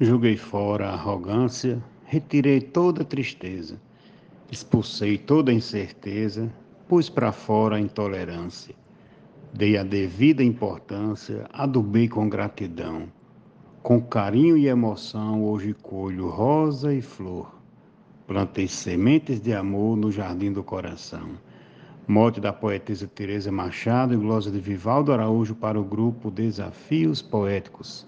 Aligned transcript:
Joguei 0.00 0.36
fora 0.36 0.90
a 0.90 0.92
arrogância, 0.92 1.82
retirei 2.04 2.60
toda 2.60 3.02
a 3.02 3.04
tristeza, 3.04 3.80
expulsei 4.48 5.18
toda 5.18 5.50
a 5.50 5.54
incerteza, 5.54 6.48
pus 6.86 7.10
para 7.10 7.32
fora 7.32 7.74
a 7.74 7.80
intolerância. 7.80 8.76
Dei 9.52 9.76
a 9.76 9.82
devida 9.82 10.44
importância, 10.44 11.46
adubei 11.52 12.06
com 12.06 12.28
gratidão. 12.28 13.08
Com 13.82 14.00
carinho 14.00 14.56
e 14.56 14.68
emoção, 14.68 15.42
hoje 15.42 15.74
colho 15.74 16.28
rosa 16.28 16.94
e 16.94 17.02
flor. 17.02 17.52
Plantei 18.24 18.68
sementes 18.68 19.40
de 19.40 19.52
amor 19.52 19.96
no 19.96 20.12
jardim 20.12 20.52
do 20.52 20.62
coração. 20.62 21.30
Mote 22.06 22.40
da 22.40 22.52
poetisa 22.52 23.08
Teresa 23.08 23.50
Machado 23.50 24.14
e 24.14 24.16
glosa 24.16 24.48
de 24.48 24.60
Vivaldo 24.60 25.12
Araújo 25.12 25.56
para 25.56 25.80
o 25.80 25.82
grupo 25.82 26.30
Desafios 26.30 27.20
Poéticos. 27.20 28.06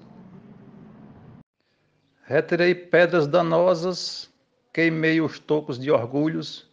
Retirei 2.31 2.77
pedras 2.77 3.27
danosas, 3.27 4.31
queimei 4.73 5.21
os 5.21 5.41
tocos 5.41 5.77
de 5.77 5.91
orgulhos, 5.91 6.64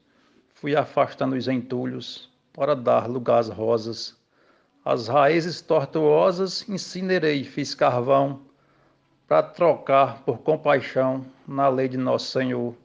fui 0.53 0.75
afastando 0.75 1.35
os 1.35 1.47
entulhos 1.47 2.31
para 2.53 2.75
dar 2.75 3.09
lugar 3.09 3.39
às 3.39 3.49
rosas. 3.49 4.15
As 4.85 5.07
raízes 5.07 5.59
tortuosas 5.59 6.63
incinerei, 6.69 7.43
fiz 7.43 7.73
carvão, 7.73 8.41
para 9.27 9.41
trocar 9.41 10.21
por 10.21 10.41
compaixão 10.41 11.25
na 11.47 11.67
lei 11.69 11.87
de 11.87 11.97
nosso 11.97 12.27
Senhor. 12.27 12.75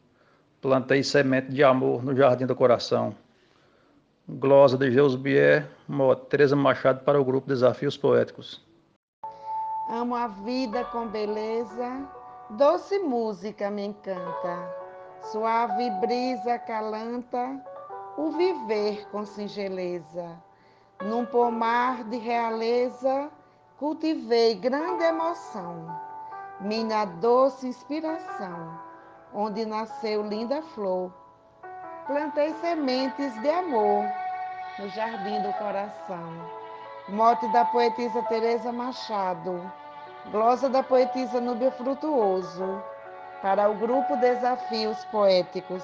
Plantei 0.62 1.02
semente 1.02 1.52
de 1.52 1.62
amor 1.62 2.02
no 2.02 2.16
jardim 2.16 2.46
do 2.46 2.56
coração. 2.56 3.14
Glosa 4.26 4.78
de 4.78 4.88
Deus 4.88 5.14
Bier, 5.14 5.68
Teresa 6.30 6.56
Machado 6.56 7.04
para 7.04 7.20
o 7.20 7.24
grupo 7.24 7.48
Desafios 7.48 7.98
Poéticos. 7.98 8.64
Amo 9.90 10.14
a 10.14 10.26
vida 10.26 10.84
com 10.86 11.06
beleza 11.06 12.21
Doce 12.56 12.98
música 12.98 13.70
me 13.70 13.86
encanta, 13.86 14.76
suave 15.30 15.88
brisa 16.02 16.58
calanta 16.58 17.58
o 18.18 18.30
viver 18.32 19.08
com 19.10 19.24
singeleza. 19.24 20.38
Num 21.00 21.24
pomar 21.24 22.04
de 22.04 22.18
realeza 22.18 23.30
cultivei 23.78 24.54
grande 24.54 25.02
emoção, 25.02 25.98
minha 26.60 27.06
doce 27.06 27.68
inspiração, 27.68 28.78
onde 29.32 29.64
nasceu 29.64 30.22
linda 30.22 30.60
flor. 30.60 31.10
Plantei 32.06 32.52
sementes 32.60 33.32
de 33.40 33.48
amor 33.48 34.04
no 34.78 34.90
jardim 34.90 35.40
do 35.40 35.52
coração. 35.54 36.34
Mote 37.08 37.48
da 37.48 37.64
poetisa 37.64 38.22
Teresa 38.24 38.70
Machado. 38.70 39.72
Glosa 40.30 40.68
da 40.68 40.84
poetisa 40.84 41.40
Núbia 41.40 41.72
Frutuoso, 41.72 42.80
para 43.42 43.68
o 43.68 43.76
grupo 43.76 44.16
Desafios 44.16 45.04
Poéticos. 45.06 45.82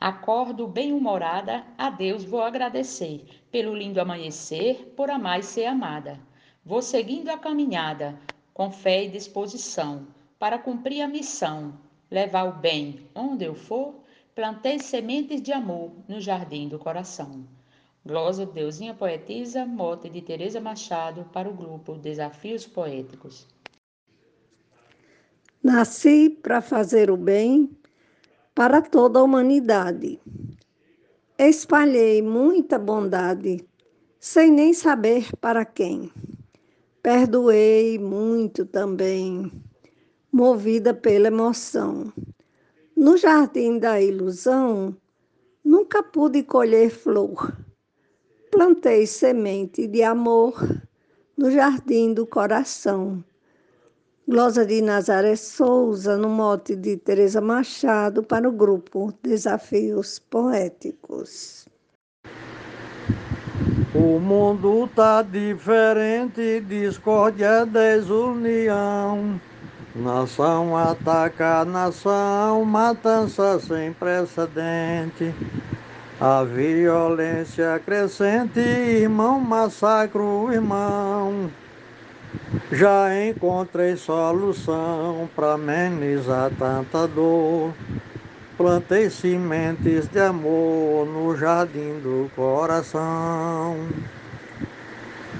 Acordo 0.00 0.66
bem-humorada, 0.66 1.64
a 1.78 1.88
Deus 1.88 2.24
vou 2.24 2.42
agradecer, 2.42 3.24
pelo 3.52 3.72
lindo 3.72 4.00
amanhecer, 4.00 4.92
por 4.96 5.08
amar 5.08 5.38
e 5.38 5.44
ser 5.44 5.66
amada. 5.66 6.18
Vou 6.64 6.82
seguindo 6.82 7.28
a 7.30 7.38
caminhada, 7.38 8.18
com 8.52 8.72
fé 8.72 9.04
e 9.04 9.08
disposição, 9.08 10.08
para 10.36 10.58
cumprir 10.58 11.00
a 11.02 11.08
missão, 11.08 11.74
levar 12.10 12.44
o 12.44 12.52
bem 12.52 13.08
onde 13.14 13.44
eu 13.44 13.54
for, 13.54 13.94
plantei 14.34 14.80
sementes 14.80 15.40
de 15.40 15.52
amor 15.52 15.92
no 16.08 16.20
jardim 16.20 16.68
do 16.68 16.78
coração. 16.78 17.46
Glosa 18.06 18.44
Deusinha 18.44 18.92
Poetisa, 18.92 19.64
mote 19.64 20.10
de 20.10 20.20
Teresa 20.20 20.60
Machado 20.60 21.24
para 21.32 21.48
o 21.48 21.54
grupo 21.54 21.94
Desafios 21.94 22.66
Poéticos. 22.66 23.46
Nasci 25.62 26.28
para 26.28 26.60
fazer 26.60 27.10
o 27.10 27.16
bem 27.16 27.70
para 28.54 28.82
toda 28.82 29.18
a 29.18 29.22
humanidade. 29.22 30.20
Espalhei 31.38 32.20
muita 32.20 32.78
bondade, 32.78 33.66
sem 34.20 34.50
nem 34.50 34.74
saber 34.74 35.34
para 35.40 35.64
quem. 35.64 36.12
Perdoei 37.02 37.98
muito 37.98 38.66
também, 38.66 39.50
movida 40.30 40.92
pela 40.92 41.28
emoção. 41.28 42.12
No 42.94 43.16
jardim 43.16 43.78
da 43.78 43.98
ilusão, 43.98 44.94
nunca 45.64 46.02
pude 46.02 46.42
colher 46.42 46.90
flor 46.90 47.64
plantei 48.54 49.04
semente 49.04 49.88
de 49.88 50.04
amor 50.04 50.54
no 51.36 51.50
jardim 51.50 52.14
do 52.14 52.24
coração. 52.24 53.22
Glosa 54.28 54.64
de 54.64 54.80
Nazaré 54.80 55.34
Souza, 55.34 56.16
no 56.16 56.28
mote 56.28 56.76
de 56.76 56.96
Teresa 56.96 57.40
Machado, 57.40 58.22
para 58.22 58.48
o 58.48 58.52
grupo 58.52 59.12
Desafios 59.24 60.20
Poéticos. 60.20 61.66
O 63.92 64.20
mundo 64.20 64.88
tá 64.94 65.20
diferente, 65.22 66.60
discórdia, 66.60 67.66
desunião. 67.66 69.40
Nação 69.96 70.76
ataca 70.76 71.64
nação, 71.64 72.64
matança 72.64 73.58
sem 73.58 73.92
precedente. 73.92 75.34
A 76.26 76.42
violência 76.42 77.78
crescente, 77.84 78.58
irmão, 78.58 79.38
massacro, 79.38 80.50
irmão. 80.50 81.50
Já 82.72 83.10
encontrei 83.28 83.94
solução 83.98 85.28
para 85.36 85.52
amenizar 85.52 86.50
tanta 86.58 87.06
dor. 87.06 87.74
Plantei 88.56 89.10
sementes 89.10 90.08
de 90.08 90.18
amor 90.18 91.06
no 91.06 91.36
jardim 91.36 92.00
do 92.02 92.30
coração. 92.34 93.76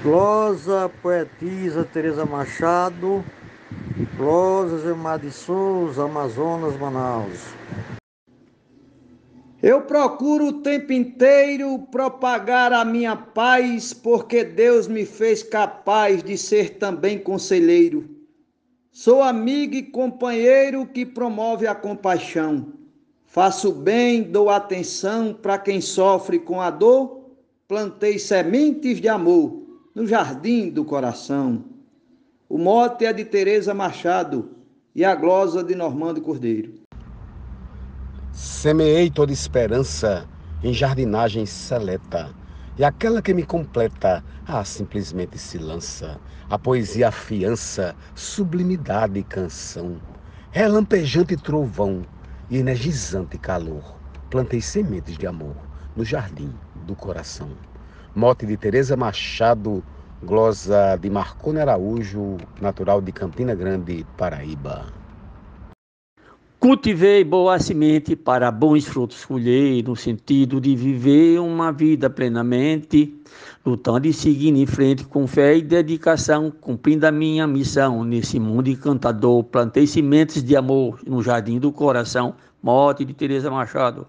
Glosa, 0.03 0.91
poetisa 1.01 1.89
Teresa 1.91 2.27
Machado. 2.27 3.25
Glosa, 4.19 4.81
Zilmar 4.81 5.19
de 5.19 5.31
Souza, 5.31 6.05
Amazonas, 6.05 6.78
Manaus. 6.78 7.55
Eu 9.67 9.81
procuro 9.81 10.49
o 10.49 10.61
tempo 10.61 10.93
inteiro 10.93 11.79
propagar 11.91 12.71
a 12.71 12.85
minha 12.85 13.17
paz, 13.17 13.95
porque 13.95 14.45
Deus 14.45 14.87
me 14.87 15.07
fez 15.07 15.43
capaz 15.43 16.23
de 16.23 16.37
ser 16.37 16.77
também 16.77 17.19
conselheiro. 17.19 18.07
Sou 18.93 19.23
amigo 19.23 19.75
e 19.75 19.83
companheiro 19.83 20.85
que 20.85 21.07
promove 21.07 21.67
a 21.67 21.75
compaixão. 21.75 22.75
Faço 23.25 23.73
bem, 23.73 24.23
dou 24.23 24.51
atenção 24.51 25.33
para 25.33 25.57
quem 25.57 25.81
sofre 25.81 26.39
com 26.39 26.61
a 26.61 26.69
dor. 26.69 27.31
Plantei 27.67 28.19
sementes 28.19 29.01
de 29.01 29.09
amor 29.09 29.63
no 29.95 30.07
jardim 30.07 30.69
do 30.69 30.85
coração. 30.85 31.65
O 32.51 32.59
mote 32.59 33.07
é 33.07 33.15
de 33.15 33.25
Teresa 33.25 33.73
Machado 33.73 34.51
e 34.95 35.07
a 35.07 35.15
glosa 35.15 35.65
de 35.65 35.75
Normando 35.75 36.21
Cordeiro. 36.21 36.84
Semeei 38.34 39.11
toda 39.11 39.33
esperança 39.33 40.28
em 40.61 40.72
jardinagem 40.72 41.47
seleta, 41.47 42.34
e 42.77 42.83
aquela 42.83 43.22
que 43.22 43.33
me 43.33 43.45
completa, 43.45 44.25
ah, 44.45 44.65
simplesmente 44.65 45.39
se 45.39 45.56
lança. 45.56 46.19
A 46.50 46.59
poesia 46.59 47.09
afiança, 47.09 47.95
sublimidade 48.12 49.21
e 49.21 49.22
canção, 49.22 50.00
relampejante 50.50 51.37
trovão 51.37 52.05
e 52.50 52.59
energizante 52.59 53.39
calor. 53.39 54.00
Plantei 54.28 54.61
sementes 54.61 55.16
de 55.16 55.28
amor 55.28 55.55
no 55.95 56.05
jardim 56.05 56.53
do 56.75 56.97
coração. 56.97 57.51
Mote 58.16 58.47
de 58.47 58.56
Teresa 58.56 58.97
Machado, 58.97 59.84
glosa 60.21 60.97
de 61.01 61.09
Marcone 61.09 61.61
Araújo, 61.61 62.37
natural 62.61 63.01
de 63.01 63.12
Campina 63.12 63.55
Grande, 63.55 64.05
Paraíba. 64.16 65.03
Cultivei 66.65 67.22
boa 67.22 67.59
semente 67.59 68.16
para 68.16 68.51
bons 68.51 68.87
frutos 68.87 69.22
colher, 69.22 69.84
no 69.84 69.95
sentido 69.95 70.59
de 70.59 70.75
viver 70.75 71.39
uma 71.39 71.71
vida 71.71 72.09
plenamente, 72.09 73.15
lutando 73.66 74.07
e 74.07 74.15
seguindo 74.15 74.57
em 74.57 74.65
frente 74.65 75.05
com 75.05 75.27
fé 75.27 75.59
e 75.59 75.61
dedicação, 75.61 76.51
cumprindo 76.51 77.07
a 77.07 77.13
minha 77.13 77.47
missão 77.47 78.03
nesse 78.03 78.41
mundo 78.41 78.71
encantador. 78.71 79.45
Plantei 79.45 79.87
sementes 79.87 80.43
de 80.43 80.57
amor 80.57 81.03
no 81.07 81.22
jardim 81.22 81.59
do 81.59 81.71
coração. 81.71 82.34
Morte 82.63 83.05
de 83.05 83.13
Teresa 83.13 83.51
Machado. 83.51 84.07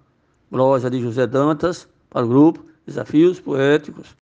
Glória 0.50 0.90
de 0.90 1.01
José 1.01 1.28
Dantas, 1.28 1.90
para 2.10 2.25
o 2.25 2.30
grupo 2.30 2.66
Desafios 2.86 3.38
Poéticos. 3.38 4.16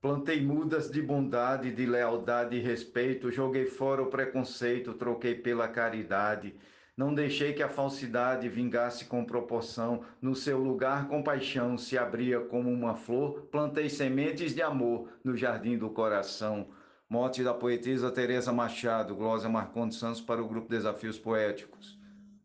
Plantei 0.00 0.40
mudas 0.40 0.88
de 0.88 1.02
bondade, 1.02 1.72
de 1.72 1.84
lealdade 1.84 2.54
e 2.54 2.60
respeito, 2.60 3.32
joguei 3.32 3.66
fora 3.66 4.00
o 4.00 4.06
preconceito, 4.06 4.94
troquei 4.94 5.34
pela 5.34 5.66
caridade. 5.66 6.54
Não 6.96 7.12
deixei 7.12 7.52
que 7.52 7.62
a 7.62 7.68
falsidade 7.68 8.48
vingasse 8.48 9.04
com 9.04 9.22
proporção. 9.22 10.00
No 10.20 10.34
seu 10.34 10.58
lugar, 10.58 11.08
compaixão 11.08 11.76
se 11.76 11.98
abria 11.98 12.40
como 12.40 12.70
uma 12.70 12.94
flor. 12.94 13.42
Plantei 13.52 13.90
sementes 13.90 14.54
de 14.54 14.62
amor 14.62 15.06
no 15.22 15.36
jardim 15.36 15.76
do 15.76 15.90
coração. 15.90 16.68
Mote 17.06 17.44
da 17.44 17.52
poetisa 17.52 18.10
Tereza 18.10 18.50
Machado, 18.50 19.14
Glória 19.14 19.46
Marcondes 19.46 19.98
Santos 19.98 20.22
para 20.22 20.42
o 20.42 20.48
grupo 20.48 20.70
Desafios 20.70 21.18
Poéticos. 21.18 21.98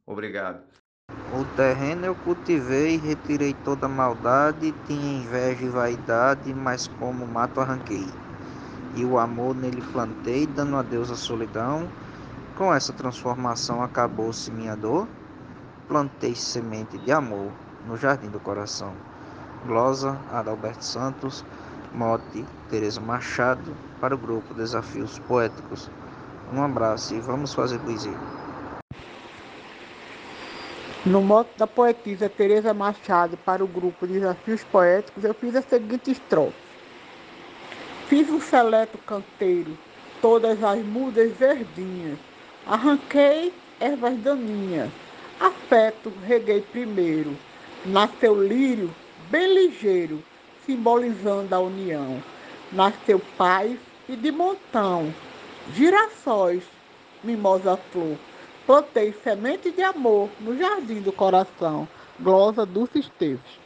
Obrigado. 0.06 0.62
O 1.34 1.46
terreno 1.56 2.08
eu 2.08 2.16
cultivei, 2.16 2.98
retirei 2.98 3.56
toda 3.64 3.86
a 3.86 3.90
maldade, 3.90 4.74
tinha 4.86 5.24
inveja 5.24 5.64
e 5.64 5.70
vaidade, 5.70 6.54
mas 6.54 6.88
como 6.88 7.26
mato 7.26 7.62
arranquei. 7.62 8.06
E 8.98 9.06
o 9.06 9.18
amor 9.18 9.56
nele 9.56 9.82
plantei, 9.94 10.46
dando 10.46 10.76
a 10.76 10.82
Deus 10.82 11.10
a 11.10 11.16
solidão. 11.16 11.88
Com 12.62 12.72
essa 12.72 12.94
transformação 12.94 13.82
acabou-se 13.82 14.52
minha 14.52 14.76
dor. 14.76 15.08
Plantei 15.88 16.36
semente 16.36 16.96
de 17.00 17.12
amor 17.12 17.52
no 17.88 17.98
jardim 17.98 18.30
do 18.30 18.40
coração. 18.40 18.94
Glosa 19.66 20.16
Adalberto 20.32 20.86
Santos, 20.86 21.44
mote 21.92 22.46
Tereza 22.70 23.02
Machado, 23.02 23.76
para 24.00 24.14
o 24.14 24.18
grupo 24.18 24.54
Desafios 24.54 25.18
Poéticos. 25.18 25.90
Um 26.54 26.62
abraço 26.62 27.16
e 27.16 27.20
vamos 27.20 27.52
fazer 27.52 27.80
poesia. 27.80 28.14
No 31.04 31.20
mote 31.20 31.58
da 31.58 31.66
poetisa 31.66 32.30
Tereza 32.30 32.76
Machado 32.76 33.38
para 33.38 33.64
o 33.64 33.68
grupo 33.68 34.06
Desafios 34.06 34.64
Poéticos, 34.66 35.24
eu 35.24 35.34
fiz 35.34 35.56
a 35.56 35.64
seguinte 35.64 36.12
estrofe. 36.12 36.54
Fiz 38.08 38.30
um 38.30 38.40
seleto 38.40 39.00
canteiro, 39.00 39.76
todas 40.22 40.64
as 40.64 40.86
mudas 40.86 41.32
verdinhas, 41.32 42.20
arranquei 42.72 43.52
ervas 43.82 44.18
daninhas, 44.20 44.90
afeto 45.42 46.10
reguei 46.26 46.62
primeiro, 46.62 47.36
nasceu 47.86 48.34
lírio 48.42 48.90
bem 49.30 49.54
ligeiro, 49.54 50.24
simbolizando 50.66 51.54
a 51.54 51.60
união. 51.60 52.24
Nasceu 52.72 53.20
paz 53.38 53.78
e 54.08 54.16
de 54.16 54.32
montão, 54.32 55.14
girassóis, 55.74 56.64
mimosa 57.22 57.76
flor. 57.92 58.18
Plantei 58.66 59.14
semente 59.22 59.70
de 59.72 59.84
amor 59.84 60.30
no 60.40 60.58
jardim 60.58 61.02
do 61.02 61.12
coração. 61.12 61.86
Glosa 62.22 62.66
Dulce 62.66 63.00
Esteves. 63.00 63.61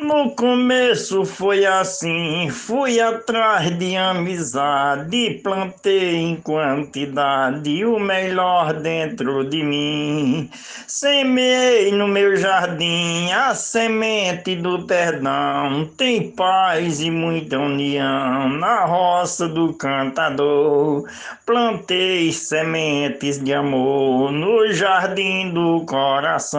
No 0.00 0.30
começo 0.30 1.24
foi 1.24 1.66
assim, 1.66 2.48
fui 2.50 3.00
atrás 3.00 3.76
de 3.76 3.96
amizade, 3.96 5.40
plantei 5.42 6.14
em 6.14 6.36
quantidade 6.36 7.84
o 7.84 7.98
melhor 7.98 8.74
dentro 8.74 9.42
de 9.50 9.60
mim. 9.64 10.48
Semeei 10.86 11.90
no 11.90 12.06
meu 12.06 12.36
jardim 12.36 13.32
a 13.32 13.56
semente 13.56 14.54
do 14.54 14.86
perdão, 14.86 15.90
tem 15.96 16.30
paz 16.30 17.00
e 17.00 17.10
muita 17.10 17.58
união 17.58 18.50
na 18.50 18.84
roça 18.84 19.48
do 19.48 19.74
cantador. 19.74 21.08
Plantei 21.44 22.30
sementes 22.30 23.42
de 23.42 23.52
amor 23.52 24.30
no 24.30 24.72
jardim 24.72 25.50
do 25.52 25.84
coração. 25.86 26.58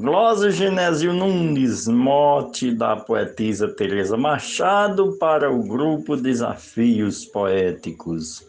Glosa 0.00 0.52
Genésio 0.52 1.12
Nunes, 1.12 1.88
mote 1.88 2.72
da 2.72 2.94
poetisa 2.94 3.66
Teresa 3.66 4.16
Machado 4.16 5.16
para 5.18 5.50
o 5.50 5.60
grupo 5.64 6.16
Desafios 6.16 7.24
Poéticos. 7.24 8.46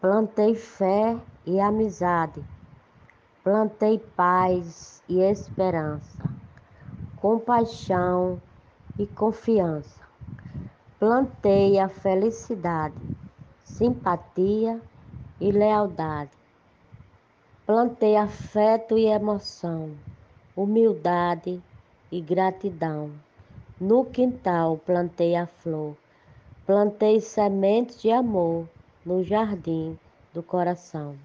Plantei 0.00 0.54
fé 0.54 1.14
e 1.44 1.60
amizade, 1.60 2.42
plantei 3.42 3.98
paz 4.16 5.02
e 5.10 5.20
esperança, 5.20 6.24
compaixão 7.16 8.40
e 8.98 9.06
confiança. 9.06 10.00
Plantei 10.98 11.78
a 11.78 11.90
felicidade, 11.90 12.96
simpatia 13.62 14.80
e 15.38 15.52
lealdade 15.52 16.43
Plantei 17.66 18.14
afeto 18.14 18.98
e 18.98 19.06
emoção, 19.06 19.92
humildade 20.54 21.62
e 22.12 22.20
gratidão. 22.20 23.10
No 23.80 24.04
quintal 24.04 24.76
plantei 24.84 25.34
a 25.34 25.46
flor, 25.46 25.96
plantei 26.66 27.22
sementes 27.22 28.02
de 28.02 28.10
amor 28.10 28.68
no 29.02 29.24
jardim 29.24 29.98
do 30.34 30.42
coração. 30.42 31.16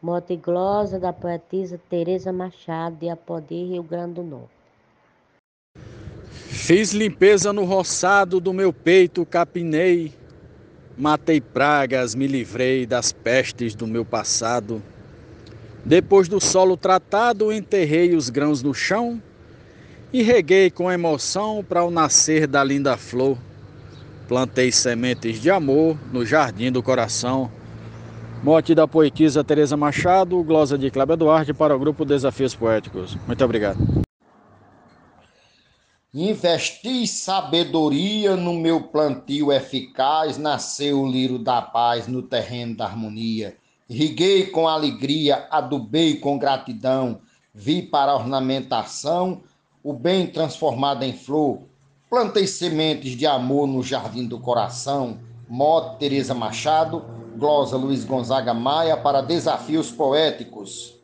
Mote 0.00 0.36
glosa 0.36 0.98
da 0.98 1.12
poetisa 1.12 1.78
Teresa 1.90 2.32
Machado 2.32 2.96
de 2.96 3.10
Apodi, 3.10 3.66
Rio 3.66 3.82
Grande 3.82 4.14
do 4.14 4.22
Norte. 4.22 4.48
Fiz 6.48 6.92
limpeza 6.92 7.52
no 7.52 7.64
roçado 7.64 8.40
do 8.40 8.54
meu 8.54 8.72
peito, 8.72 9.26
capinei, 9.26 10.14
matei 10.96 11.42
pragas, 11.42 12.14
me 12.14 12.26
livrei 12.26 12.86
das 12.86 13.12
pestes 13.12 13.74
do 13.74 13.86
meu 13.86 14.02
passado. 14.02 14.82
Depois 15.84 16.28
do 16.28 16.40
solo 16.40 16.76
tratado, 16.76 17.52
enterrei 17.52 18.14
os 18.14 18.30
grãos 18.30 18.62
no 18.62 18.72
chão 18.72 19.20
e 20.12 20.22
reguei 20.22 20.70
com 20.70 20.90
emoção 20.90 21.64
para 21.66 21.84
o 21.84 21.90
nascer 21.90 22.46
da 22.46 22.62
linda 22.62 22.96
flor. 22.96 23.36
Plantei 24.28 24.70
sementes 24.70 25.40
de 25.40 25.50
amor 25.50 25.96
no 26.12 26.24
jardim 26.24 26.70
do 26.70 26.82
coração. 26.82 27.50
Mote 28.42 28.74
da 28.74 28.86
poetisa 28.86 29.42
Teresa 29.42 29.76
Machado, 29.76 30.42
glosa 30.42 30.78
de 30.78 30.90
Cláudio 30.90 31.16
Duarte 31.16 31.52
para 31.52 31.74
o 31.74 31.78
grupo 31.78 32.04
Desafios 32.04 32.54
Poéticos. 32.54 33.16
Muito 33.26 33.44
obrigado. 33.44 33.78
Investi 36.14 37.06
sabedoria 37.06 38.36
no 38.36 38.52
meu 38.54 38.82
plantio 38.82 39.50
eficaz, 39.50 40.36
nasceu 40.36 41.00
o 41.00 41.10
lírio 41.10 41.38
da 41.38 41.62
paz 41.62 42.06
no 42.06 42.20
terreno 42.20 42.76
da 42.76 42.84
harmonia. 42.84 43.56
Riguei 43.92 44.46
com 44.46 44.66
alegria, 44.66 45.46
adubei 45.50 46.16
com 46.16 46.38
gratidão, 46.38 47.20
vi 47.52 47.82
para 47.82 48.14
ornamentação 48.14 49.42
o 49.82 49.92
bem 49.92 50.26
transformado 50.26 51.02
em 51.02 51.12
flor. 51.12 51.64
Plantei 52.08 52.46
sementes 52.46 53.12
de 53.12 53.26
amor 53.26 53.66
no 53.66 53.82
jardim 53.82 54.26
do 54.26 54.40
coração. 54.40 55.20
Mote 55.46 55.98
Teresa 55.98 56.32
Machado, 56.32 57.04
glosa 57.36 57.76
Luiz 57.76 58.02
Gonzaga 58.02 58.54
Maia 58.54 58.96
para 58.96 59.20
Desafios 59.20 59.90
Poéticos. 59.90 60.98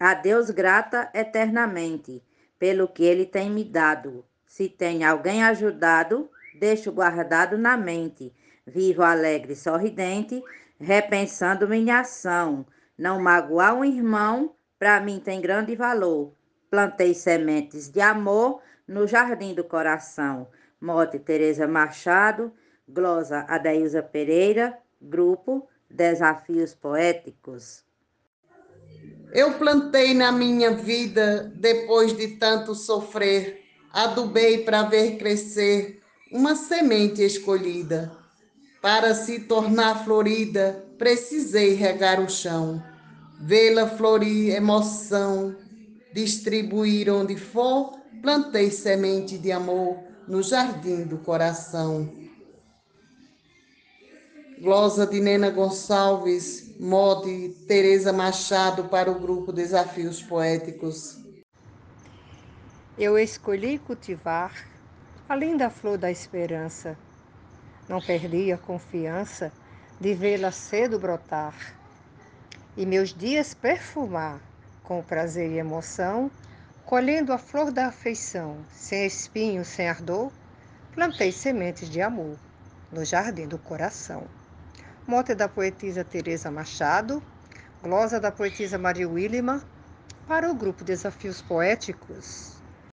A 0.00 0.14
Deus 0.14 0.50
grata 0.50 1.08
eternamente 1.14 2.24
pelo 2.58 2.88
que 2.88 3.04
ele 3.04 3.24
tem 3.24 3.48
me 3.48 3.62
dado. 3.62 4.24
Se 4.48 4.68
tem 4.68 5.04
alguém 5.04 5.44
ajudado, 5.44 6.28
deixo 6.58 6.90
guardado 6.90 7.56
na 7.56 7.76
mente 7.76 8.32
Vivo 8.66 9.02
alegre 9.02 9.54
e 9.54 9.56
sorridente, 9.56 10.42
repensando 10.78 11.68
minha 11.68 12.00
ação. 12.00 12.66
Não 12.96 13.20
magoar 13.20 13.74
um 13.74 13.84
irmão, 13.84 14.54
para 14.78 15.00
mim 15.00 15.20
tem 15.20 15.40
grande 15.40 15.74
valor. 15.74 16.32
Plantei 16.70 17.14
sementes 17.14 17.88
de 17.88 18.00
amor 18.00 18.60
no 18.86 19.06
jardim 19.06 19.54
do 19.54 19.64
coração. 19.64 20.48
Mote 20.80 21.18
Tereza 21.18 21.66
Machado, 21.66 22.52
glosa 22.88 23.44
Adailza 23.48 24.02
Pereira, 24.02 24.78
grupo 25.00 25.68
Desafios 25.88 26.74
Poéticos. 26.74 27.84
Eu 29.32 29.54
plantei 29.54 30.12
na 30.12 30.32
minha 30.32 30.72
vida, 30.72 31.52
depois 31.54 32.16
de 32.16 32.36
tanto 32.36 32.74
sofrer, 32.74 33.62
adubei 33.92 34.64
para 34.64 34.82
ver 34.82 35.18
crescer 35.18 36.02
uma 36.32 36.56
semente 36.56 37.22
escolhida. 37.22 38.19
Para 38.80 39.14
se 39.14 39.40
tornar 39.40 40.04
florida, 40.04 40.84
precisei 40.96 41.74
regar 41.74 42.18
o 42.18 42.30
chão, 42.30 42.82
vê-la 43.38 43.86
florir 43.86 44.54
emoção, 44.54 45.54
distribuir 46.14 47.12
onde 47.12 47.36
for, 47.36 47.98
plantei 48.22 48.70
semente 48.70 49.36
de 49.36 49.52
amor 49.52 49.98
no 50.26 50.42
jardim 50.42 51.04
do 51.04 51.18
coração. 51.18 52.10
Glosa 54.58 55.06
de 55.06 55.20
Nena 55.20 55.50
Gonçalves, 55.50 56.78
mode 56.80 57.50
Teresa 57.68 58.14
Machado 58.14 58.84
para 58.84 59.10
o 59.10 59.18
grupo 59.18 59.52
Desafios 59.52 60.22
Poéticos. 60.22 61.18
Eu 62.98 63.18
escolhi 63.18 63.78
cultivar, 63.78 64.66
além 65.28 65.56
da 65.56 65.68
flor 65.68 65.98
da 65.98 66.10
esperança, 66.10 66.98
não 67.90 68.00
perdi 68.00 68.52
a 68.52 68.56
confiança 68.56 69.52
de 70.00 70.14
vê-la 70.14 70.52
cedo 70.52 70.96
brotar 70.96 71.74
e 72.76 72.86
meus 72.86 73.12
dias 73.12 73.52
perfumar 73.52 74.40
com 74.84 75.02
prazer 75.02 75.50
e 75.50 75.58
emoção, 75.58 76.30
colhendo 76.86 77.32
a 77.32 77.38
flor 77.38 77.72
da 77.72 77.86
afeição, 77.86 78.58
sem 78.70 79.04
espinho, 79.04 79.64
sem 79.64 79.88
ardor, 79.88 80.30
plantei 80.94 81.32
sementes 81.32 81.90
de 81.90 82.00
amor 82.00 82.36
no 82.92 83.04
jardim 83.04 83.48
do 83.48 83.58
coração. 83.58 84.22
Mote 85.04 85.34
da 85.34 85.48
poetisa 85.48 86.04
Teresa 86.04 86.48
Machado, 86.48 87.20
glosa 87.82 88.20
da 88.20 88.30
poetisa 88.30 88.78
Maria 88.78 89.08
Willima, 89.08 89.64
para 90.28 90.48
o 90.48 90.54
grupo 90.54 90.84
Desafios 90.84 91.42
Poéticos. 91.42 92.59